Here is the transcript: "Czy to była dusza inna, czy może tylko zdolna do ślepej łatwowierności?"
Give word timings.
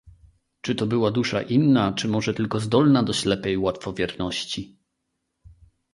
"Czy 0.61 0.75
to 0.75 0.85
była 0.87 1.11
dusza 1.11 1.41
inna, 1.41 1.93
czy 1.93 2.07
może 2.07 2.33
tylko 2.33 2.59
zdolna 2.59 3.03
do 3.03 3.13
ślepej 3.13 3.57
łatwowierności?" 3.57 4.77